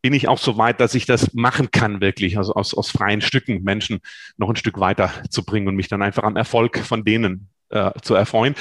[0.00, 3.20] bin ich auch so weit, dass ich das machen kann, wirklich, also aus, aus freien
[3.20, 4.00] Stücken Menschen
[4.36, 8.54] noch ein Stück weiterzubringen und mich dann einfach am Erfolg von denen äh, zu erfreuen.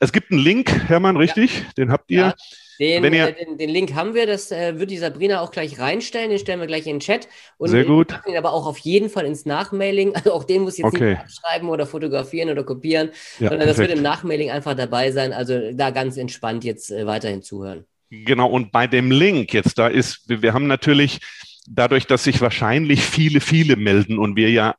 [0.00, 1.58] Es gibt einen Link, Hermann, richtig?
[1.58, 1.64] Ja.
[1.78, 2.18] Den habt ihr.
[2.18, 2.34] Ja.
[2.78, 5.78] Den, ihr, äh, den, den, Link haben wir, das äh, wird die Sabrina auch gleich
[5.78, 7.28] reinstellen, den stellen wir gleich in den Chat.
[7.58, 8.18] Und Sehr gut.
[8.26, 10.14] Den aber auch auf jeden Fall ins Nachmailing.
[10.14, 11.10] Also auch den muss ich jetzt okay.
[11.10, 13.68] nicht abschreiben oder fotografieren oder kopieren, ja, sondern perfekt.
[13.68, 15.32] das wird im Nachmailing einfach dabei sein.
[15.32, 17.84] Also da ganz entspannt jetzt äh, weiterhin zuhören.
[18.10, 21.20] Genau, und bei dem Link jetzt, da ist, wir haben natürlich
[21.68, 24.74] dadurch, dass sich wahrscheinlich viele, viele melden und wir ja,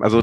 [0.00, 0.22] also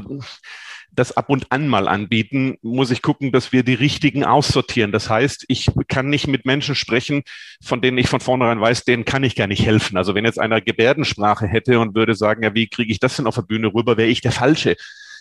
[0.92, 4.92] das ab und an mal anbieten, muss ich gucken, dass wir die richtigen aussortieren.
[4.92, 7.22] Das heißt, ich kann nicht mit Menschen sprechen,
[7.62, 9.96] von denen ich von vornherein weiß, denen kann ich gar nicht helfen.
[9.96, 13.26] Also wenn jetzt einer Gebärdensprache hätte und würde sagen, ja, wie kriege ich das denn
[13.26, 14.76] auf der Bühne rüber, wäre ich der Falsche.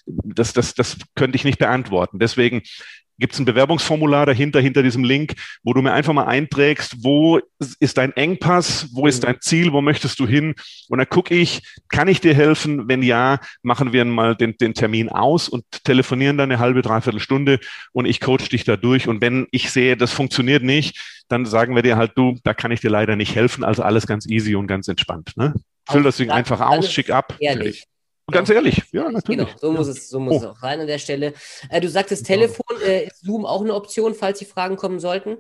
[0.06, 2.20] Das, das, das könnte ich nicht beantworten.
[2.20, 2.62] Deswegen
[3.20, 7.40] gibt es ein Bewerbungsformular dahinter, hinter diesem Link, wo du mir einfach mal einträgst, wo
[7.80, 9.28] ist dein Engpass, wo ist mhm.
[9.28, 10.56] dein Ziel, wo möchtest du hin?
[10.88, 12.88] Und dann gucke ich, kann ich dir helfen?
[12.88, 17.20] Wenn ja, machen wir mal den, den Termin aus und telefonieren dann eine halbe, dreiviertel
[17.20, 17.60] Stunde
[17.92, 19.08] und ich coach dich da durch.
[19.08, 22.72] Und wenn ich sehe, das funktioniert nicht, dann sagen wir dir halt, du, da kann
[22.72, 23.64] ich dir leider nicht helfen.
[23.64, 25.34] Also alles ganz easy und ganz entspannt.
[25.36, 25.54] Ne?
[25.90, 27.36] Füll das Ding einfach aus, schick ab.
[27.40, 27.86] Ehrlich.
[28.32, 29.46] Ganz ehrlich, ja, natürlich.
[29.46, 30.38] Genau, so muss, es, so muss oh.
[30.38, 31.34] es auch sein an der Stelle.
[31.70, 35.38] Äh, du sagtest Telefon, äh, ist Zoom auch eine Option, falls die Fragen kommen sollten?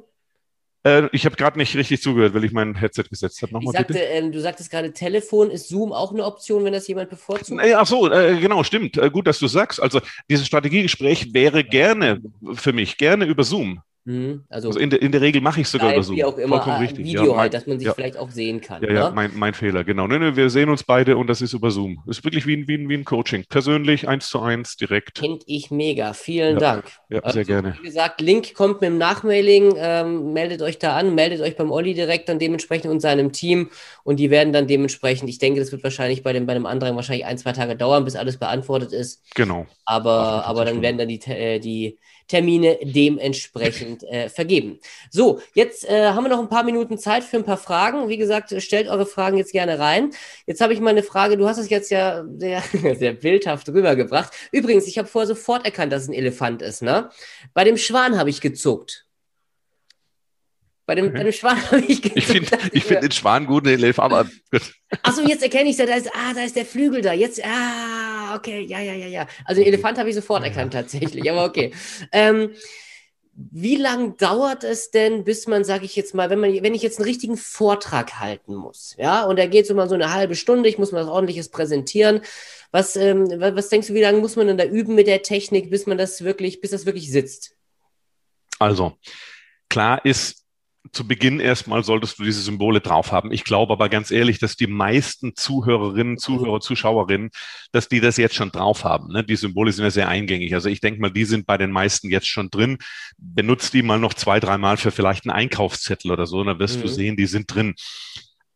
[0.83, 3.53] Äh, ich habe gerade nicht richtig zugehört, weil ich mein Headset gesetzt habe.
[3.53, 7.09] Nochmal sagte, ähm, du sagtest gerade Telefon, ist Zoom auch eine Option, wenn das jemand
[7.09, 7.61] bevorzugt?
[7.75, 8.97] Ach so, äh, genau, stimmt.
[8.97, 9.81] Äh, gut, dass du sagst.
[9.81, 9.99] Also
[10.29, 12.21] dieses Strategiegespräch wäre gerne
[12.53, 13.81] für mich, gerne über Zoom.
[14.09, 14.43] Mhm.
[14.49, 16.15] Also, also in, de, in, der Regel mache ich sogar über Zoom.
[16.15, 17.05] Wie auch immer, Vollkommen richtig.
[17.05, 17.93] Video ja, mein, halt, dass man sich ja.
[17.93, 18.81] vielleicht auch sehen kann.
[18.81, 19.15] Ja, ja, ne?
[19.15, 20.07] mein, mein, Fehler, genau.
[20.07, 22.01] Nee, nee, wir sehen uns beide und das ist über Zoom.
[22.07, 23.45] Das ist wirklich wie ein, wie ein, wie ein Coaching.
[23.47, 25.19] Persönlich, eins zu eins, direkt.
[25.19, 26.13] Kennt ich mega.
[26.13, 26.59] Vielen ja.
[26.59, 26.85] Dank.
[27.09, 27.77] Ja, sehr also, gerne.
[27.79, 29.75] Wie gesagt, Link kommt mit dem Nachmailing.
[29.77, 33.69] Ähm, meldet euch da an, meldet euch beim Olli direkt dann dementsprechend und seinem Team
[34.03, 36.95] und die werden dann dementsprechend, ich denke, das wird wahrscheinlich bei dem, bei dem anderen
[36.95, 39.21] wahrscheinlich ein, zwei Tage dauern, bis alles beantwortet ist.
[39.35, 39.67] Genau.
[39.85, 44.79] Aber, aber dann werden dann die, äh, die Termine dementsprechend äh, vergeben.
[45.11, 48.07] So, jetzt äh, haben wir noch ein paar Minuten Zeit für ein paar Fragen.
[48.07, 50.11] Wie gesagt, stellt eure Fragen jetzt gerne rein.
[50.45, 52.63] Jetzt habe ich mal eine Frage, du hast es jetzt ja sehr,
[52.95, 54.31] sehr bildhaft rübergebracht.
[54.51, 56.81] Übrigens, ich habe vorher sofort erkannt, dass es ein Elefant ist.
[56.81, 57.09] Ne?
[57.53, 59.08] Bei dem Schwan habe ich gezuckt.
[60.89, 63.73] Bei dem, bei dem Schwan habe ich Ich finde ich find den Schwan gut, den
[63.73, 64.11] Elefant.
[64.11, 64.27] Aber
[65.03, 65.85] Achso, jetzt erkenne ich es.
[65.85, 67.13] Da ist, ah, da ist der Flügel da.
[67.13, 69.27] Jetzt, ah, okay, ja, ja, ja, ja.
[69.45, 71.73] Also den Elefant habe ich sofort erkannt tatsächlich, aber okay.
[72.11, 72.55] Ähm,
[73.35, 76.81] wie lange dauert es denn, bis man, sage ich jetzt mal, wenn man, wenn ich
[76.81, 80.33] jetzt einen richtigen Vortrag halten muss, ja, und da geht es immer so eine halbe
[80.33, 82.21] Stunde, ich muss mal was ordentliches präsentieren.
[82.71, 85.69] Was, ähm, was denkst du, wie lange muss man denn da üben mit der Technik,
[85.69, 87.55] bis man das wirklich, bis das wirklich sitzt?
[88.57, 88.97] Also,
[89.69, 90.38] klar ist,
[90.91, 93.31] zu Beginn erstmal solltest du diese Symbole drauf haben.
[93.31, 97.29] Ich glaube aber ganz ehrlich, dass die meisten Zuhörerinnen, Zuhörer, Zuschauerinnen,
[97.71, 99.11] dass die das jetzt schon drauf haben.
[99.11, 99.23] Ne?
[99.23, 100.53] Die Symbole sind ja sehr eingängig.
[100.53, 102.77] Also ich denke mal, die sind bei den meisten jetzt schon drin.
[103.17, 106.81] Benutzt die mal noch zwei, dreimal für vielleicht einen Einkaufszettel oder so, dann wirst mhm.
[106.81, 107.75] du sehen, die sind drin.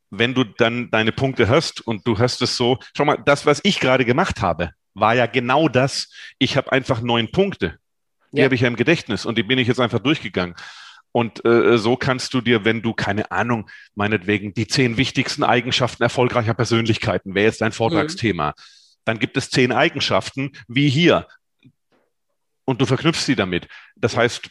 [0.09, 3.61] Wenn du dann deine Punkte hast und du hast es so, schau mal, das, was
[3.63, 6.09] ich gerade gemacht habe, war ja genau das.
[6.37, 7.77] Ich habe einfach neun Punkte.
[8.31, 8.45] Die ja.
[8.45, 10.55] habe ich ja im Gedächtnis und die bin ich jetzt einfach durchgegangen.
[11.13, 16.01] Und äh, so kannst du dir, wenn du keine Ahnung, meinetwegen die zehn wichtigsten Eigenschaften
[16.01, 18.53] erfolgreicher Persönlichkeiten, wäre jetzt dein Vortragsthema, mhm.
[19.05, 21.27] dann gibt es zehn Eigenschaften, wie hier.
[22.65, 23.67] Und du verknüpfst sie damit.
[23.95, 24.49] Das heißt,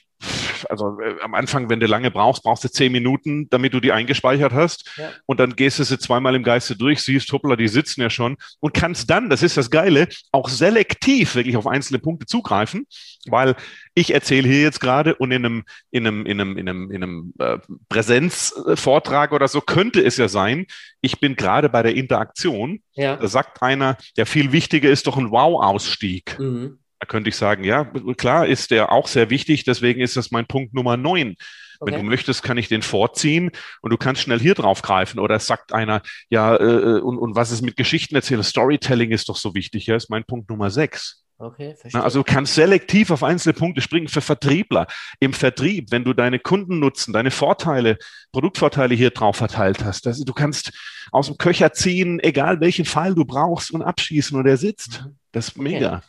[0.70, 3.92] also äh, am Anfang, wenn du lange brauchst, brauchst du zehn Minuten, damit du die
[3.92, 4.90] eingespeichert hast.
[4.96, 5.10] Ja.
[5.26, 8.36] Und dann gehst du sie zweimal im Geiste durch, siehst, hoppla, die sitzen ja schon
[8.60, 12.86] und kannst dann, das ist das Geile, auch selektiv wirklich auf einzelne Punkte zugreifen,
[13.26, 13.54] weil
[13.94, 17.02] ich erzähle hier jetzt gerade und in einem, in einem, in einem, in einem, in
[17.02, 20.66] einem äh, Präsenzvortrag oder so könnte es ja sein,
[21.00, 22.80] ich bin gerade bei der Interaktion.
[22.94, 23.16] Ja.
[23.16, 26.38] Da sagt einer, der viel wichtiger ist doch ein Wow-Ausstieg.
[26.38, 26.78] Mhm.
[27.02, 27.82] Da könnte ich sagen, ja,
[28.16, 31.34] klar ist der auch sehr wichtig, deswegen ist das mein Punkt Nummer neun.
[31.80, 31.90] Okay.
[31.90, 35.18] Wenn du möchtest, kann ich den vorziehen und du kannst schnell hier drauf greifen.
[35.18, 38.44] Oder sagt einer, ja, äh, äh, und, und was ist mit Geschichten erzählen?
[38.44, 39.88] Storytelling ist doch so wichtig.
[39.88, 41.24] Ja, ist mein Punkt Nummer sechs.
[41.38, 42.04] Okay, verstehe.
[42.04, 44.86] Also du kannst selektiv auf einzelne Punkte springen für Vertriebler.
[45.18, 47.98] Im Vertrieb, wenn du deine Kunden nutzen, deine Vorteile,
[48.30, 50.70] Produktvorteile hier drauf verteilt hast, also du kannst
[51.10, 55.02] aus dem Köcher ziehen, egal welchen Fall du brauchst und abschießen und er sitzt.
[55.04, 55.16] Mhm.
[55.32, 56.04] Das ist mega.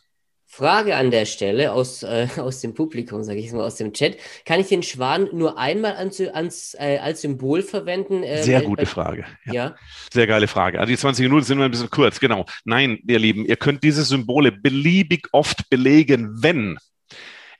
[0.55, 4.17] Frage an der Stelle aus, äh, aus dem Publikum, sage ich mal, aus dem Chat.
[4.45, 8.21] Kann ich den Schwan nur einmal ans, ans, äh, als Symbol verwenden?
[8.21, 9.25] Äh, Sehr gute Frage.
[9.45, 9.53] Ja.
[9.53, 9.75] ja.
[10.13, 10.79] Sehr geile Frage.
[10.79, 12.19] Also die 20 Minuten sind nur ein bisschen kurz.
[12.19, 12.45] Genau.
[12.65, 16.77] Nein, ihr Lieben, ihr könnt diese Symbole beliebig oft belegen, wenn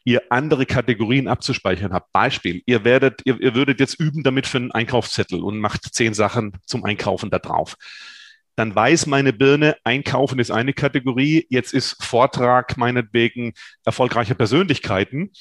[0.04, 2.12] ihr andere Kategorien abzuspeichern habt.
[2.12, 6.14] Beispiel, ihr werdet, ihr, ihr würdet jetzt üben damit für einen Einkaufszettel und macht zehn
[6.14, 7.76] Sachen zum Einkaufen da drauf
[8.56, 13.54] dann weiß meine Birne, Einkaufen ist eine Kategorie, jetzt ist Vortrag meinetwegen
[13.86, 15.32] erfolgreiche Persönlichkeiten,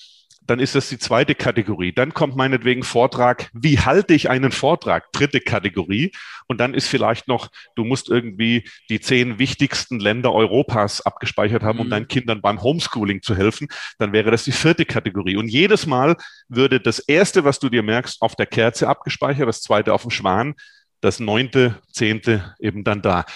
[0.47, 1.93] dann ist das die zweite Kategorie.
[1.93, 5.13] Dann kommt meinetwegen Vortrag, wie halte ich einen Vortrag?
[5.13, 6.13] Dritte Kategorie.
[6.47, 11.79] Und dann ist vielleicht noch, du musst irgendwie die zehn wichtigsten Länder Europas abgespeichert haben,
[11.79, 11.91] um mhm.
[11.91, 13.69] deinen Kindern beim Homeschooling zu helfen.
[13.99, 15.37] Dann wäre das die vierte Kategorie.
[15.37, 16.17] Und jedes Mal
[16.49, 20.11] würde das erste, was du dir merkst, auf der Kerze abgespeichert, das zweite auf dem
[20.11, 20.55] Schwan,
[21.03, 23.27] das neunte, zehnte eben dann da.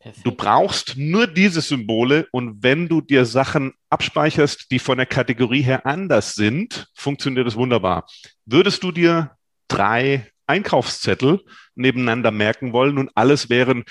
[0.00, 0.26] Perfekt.
[0.26, 5.60] Du brauchst nur diese Symbole und wenn du dir Sachen abspeicherst, die von der Kategorie
[5.60, 8.06] her anders sind, funktioniert das wunderbar.
[8.46, 9.32] Würdest du dir
[9.68, 11.40] drei Einkaufszettel
[11.74, 13.84] nebeneinander merken wollen und alles wären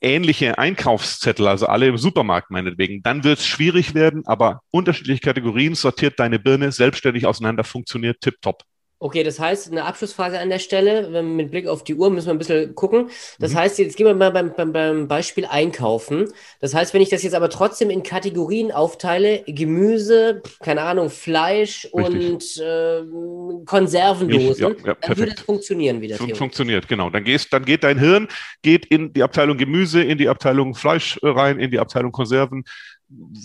[0.00, 5.74] ähnliche Einkaufszettel, also alle im Supermarkt meinetwegen, dann wird es schwierig werden, aber unterschiedliche Kategorien
[5.74, 8.62] sortiert deine Birne selbstständig auseinander, funktioniert tipptopp.
[9.00, 12.32] Okay, das heißt, eine Abschlussfrage an der Stelle, mit Blick auf die Uhr müssen wir
[12.32, 13.10] ein bisschen gucken.
[13.38, 13.58] Das mhm.
[13.58, 16.28] heißt, jetzt gehen wir mal beim, beim, beim, Beispiel Einkaufen.
[16.60, 21.88] Das heißt, wenn ich das jetzt aber trotzdem in Kategorien aufteile, Gemüse, keine Ahnung, Fleisch
[21.94, 22.32] Richtig.
[22.32, 26.16] und äh, Konservendosen, ja, ja, dann würde es funktionieren wieder.
[26.16, 27.08] Fun funktioniert, genau.
[27.08, 28.26] Dann, gehst, dann geht dein Hirn,
[28.62, 32.64] geht in die Abteilung Gemüse, in die Abteilung Fleisch rein, in die Abteilung Konserven,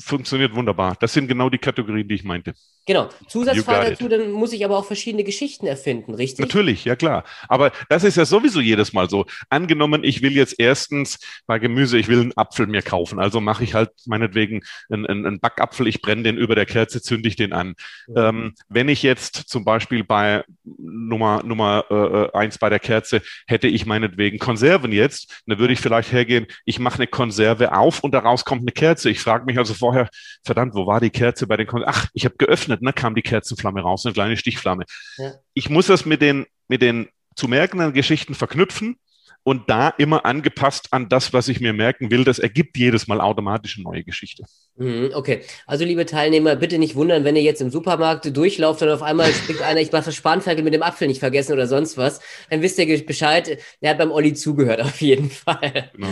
[0.04, 0.96] funktioniert wunderbar.
[1.00, 2.54] Das sind genau die Kategorien, die ich meinte.
[2.86, 3.08] Genau.
[3.30, 6.40] Zusatzfrage dazu, dann muss ich aber auch verschiedene Geschichten erfinden, richtig?
[6.40, 7.24] Natürlich, ja klar.
[7.48, 9.26] Aber das ist ja sowieso jedes Mal so.
[9.50, 13.20] Angenommen, ich will jetzt erstens bei Gemüse, ich will einen Apfel mir kaufen.
[13.20, 17.30] Also mache ich halt meinetwegen einen, einen Backapfel, ich brenne den über der Kerze, zünde
[17.30, 17.76] ich den an.
[18.08, 18.18] Mhm.
[18.18, 23.68] Ähm, wenn ich jetzt zum Beispiel bei Nummer, Nummer äh, eins bei der Kerze hätte
[23.68, 28.14] ich meinetwegen Konserven jetzt, dann würde ich vielleicht hergehen, ich mache eine Konserve auf und
[28.14, 29.10] daraus kommt eine Kerze.
[29.10, 30.10] Ich frage mich, mich also vorher,
[30.44, 33.22] verdammt, wo war die Kerze bei den Kon Ach, ich habe geöffnet, ne, kam die
[33.22, 34.86] Kerzenflamme raus, eine kleine Stichflamme.
[35.18, 35.34] Ja.
[35.54, 38.98] Ich muss das mit den, mit den zu merkenden Geschichten verknüpfen
[39.44, 42.24] und da immer angepasst an das, was ich mir merken will.
[42.24, 44.44] Das ergibt jedes Mal automatisch eine neue Geschichte.
[44.76, 48.90] Mhm, okay, also liebe Teilnehmer, bitte nicht wundern, wenn ihr jetzt im Supermarkt durchlauft und
[48.90, 51.96] auf einmal springt einer, ich mache das Spanferkel mit dem Apfel nicht vergessen oder sonst
[51.96, 55.92] was, dann wisst ihr Bescheid, der hat beim Olli zugehört, auf jeden Fall.
[55.94, 56.08] Genau.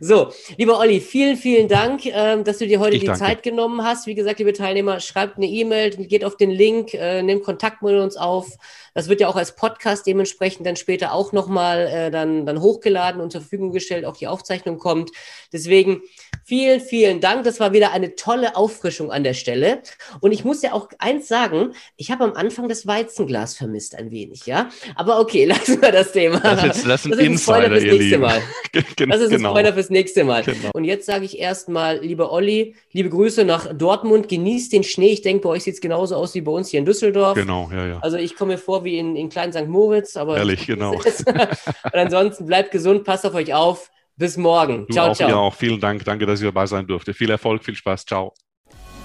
[0.00, 3.20] So, lieber Olli, vielen, vielen Dank, ähm, dass du dir heute ich die danke.
[3.24, 4.06] Zeit genommen hast.
[4.06, 7.94] Wie gesagt, liebe Teilnehmer, schreibt eine E-Mail, geht auf den Link, äh, nehmt Kontakt mit
[7.94, 8.58] uns auf.
[8.94, 13.20] Das wird ja auch als Podcast dementsprechend dann später auch nochmal äh, dann, dann hochgeladen
[13.20, 15.10] und zur Verfügung gestellt, auch die Aufzeichnung kommt.
[15.52, 16.02] Deswegen
[16.44, 17.44] vielen, vielen Dank.
[17.44, 19.82] Das war wieder eine tolle Auffrischung an der Stelle.
[20.20, 24.10] Und ich muss ja auch eins sagen, ich habe am Anfang das Weizenglas vermisst ein
[24.10, 24.70] wenig, ja.
[24.94, 26.40] Aber okay, lassen wir das Thema.
[26.40, 28.42] Das, jetzt, das, das ist ein Spoiler fürs nächste Mal.
[28.72, 29.50] das ist ein genau.
[29.50, 30.42] Spoiler fürs nächste Mal.
[30.42, 30.70] Genau.
[30.74, 35.12] Und jetzt sage ich erstmal, lieber Olli, liebe Grüße nach Dortmund, genießt den Schnee.
[35.12, 37.34] Ich denke, bei euch sieht es genauso aus wie bei uns hier in Düsseldorf.
[37.34, 37.98] Genau, ja, ja.
[38.00, 39.68] Also ich komme mir vor, wie in, in Klein St.
[39.68, 40.16] Moritz.
[40.16, 40.92] Aber Ehrlich, genau.
[40.92, 43.90] und ansonsten bleibt gesund, passt auf euch auf.
[44.16, 44.86] Bis morgen.
[44.86, 45.28] Du ciao, auch, ciao.
[45.28, 45.54] Ja, auch.
[45.54, 46.04] Vielen Dank.
[46.04, 47.14] Danke, dass ich dabei sein durfte.
[47.14, 48.04] Viel Erfolg, viel Spaß.
[48.04, 48.34] Ciao.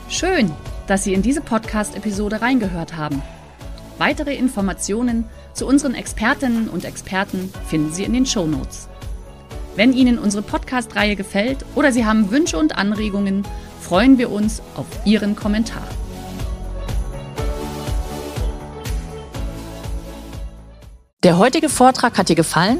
[0.09, 0.51] Schön,
[0.85, 3.21] dass Sie in diese Podcast-Episode reingehört haben.
[3.97, 8.89] Weitere Informationen zu unseren Expertinnen und Experten finden Sie in den Show Notes.
[9.75, 13.43] Wenn Ihnen unsere Podcast-Reihe gefällt oder Sie haben Wünsche und Anregungen,
[13.81, 15.87] freuen wir uns auf Ihren Kommentar.
[21.23, 22.79] Der heutige Vortrag hat dir gefallen?